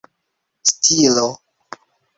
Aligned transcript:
stilo 0.73 1.29